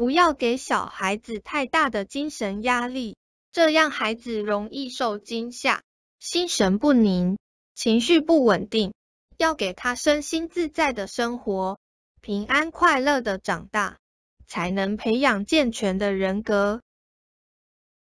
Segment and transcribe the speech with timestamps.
[0.00, 3.18] 不要给小孩子太大的精神压力
[3.52, 5.82] 这样孩子容易受惊吓
[6.18, 7.36] 心神不宁
[7.74, 8.94] 情绪不稳定。
[9.36, 11.78] 要给他身心自在的生活
[12.22, 13.98] 平安快乐的长大
[14.46, 16.80] 才能培养健全的人格。